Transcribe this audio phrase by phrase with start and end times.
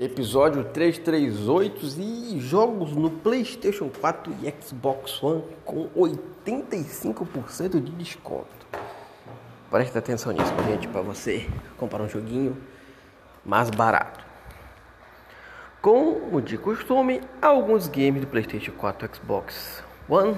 [0.00, 8.46] Episódio 338 e jogos no PlayStation 4 e Xbox One com 85% de desconto.
[9.68, 12.56] Presta atenção nisso, gente, para você comprar um joguinho
[13.44, 14.24] mais barato.
[15.82, 20.36] Como de costume, alguns games do PlayStation 4 e Xbox One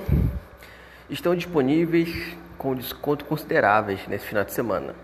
[1.10, 4.94] estão disponíveis com desconto consideráveis nesse final de semana,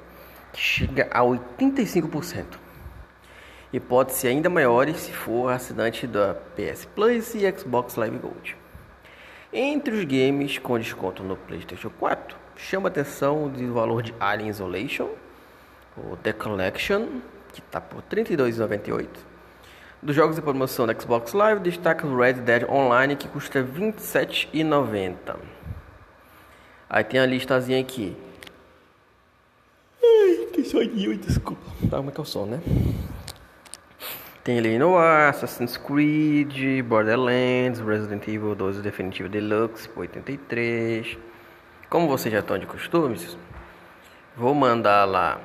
[0.51, 2.65] que chega a 85%
[3.73, 8.57] e pode ser ainda maiores se for assinante da PS Plus e Xbox Live Gold.
[9.53, 15.09] Entre os games com desconto no PlayStation 4, chama atenção o valor de Alien Isolation,
[15.97, 17.07] o The Collection,
[17.53, 19.09] que está por R$ 32,98.
[20.03, 23.67] Dos jogos de promoção da Xbox Live, destaca o Red Dead Online, que custa R$
[23.67, 25.37] 27,90.
[26.89, 28.17] Aí tem a listazinha aqui.
[30.03, 31.63] Ai, que soninho, desculpa.
[31.91, 32.61] Tá, como é que é o som, né?
[34.47, 41.19] Tem ali no Assassin's Creed, Borderlands, Resident Evil 12 Definitivo Deluxe por 83.
[41.91, 43.37] Como vocês já estão de costumes,
[44.37, 45.41] vou mandar lá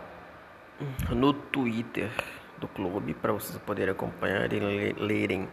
[1.09, 2.11] no Twitter
[2.59, 5.49] do clube para vocês poderem acompanhar e lerem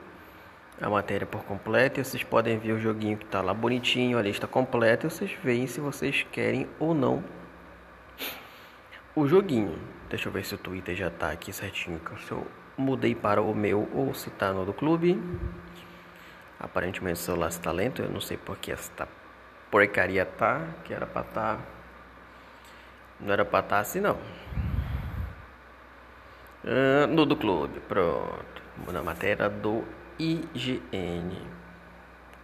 [0.79, 2.01] a matéria por completo.
[2.01, 5.07] E vocês podem ver o joguinho que está lá bonitinho, a lista completa.
[5.07, 7.25] E vocês veem se vocês querem ou não
[9.17, 9.79] o joguinho.
[10.11, 11.99] Deixa eu ver se o Twitter já está aqui certinho.
[11.99, 12.47] Que eu
[12.79, 15.21] mudei para o meu ou se tá no do clube.
[16.59, 19.07] Aparentemente o celular está lento, eu não sei porque esta
[19.71, 21.59] porcaria tá, que era para tá
[23.21, 24.17] não era para tá assim não.
[26.65, 28.62] Uh, no do clube, pronto.
[28.93, 29.84] Na matéria do
[30.19, 31.37] IGN.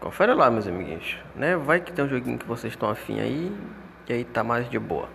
[0.01, 1.57] Confere lá, meus amiguinhos, né?
[1.57, 3.57] Vai que tem um joguinho que vocês estão afim aí,
[4.09, 5.09] e aí tá mais de boa.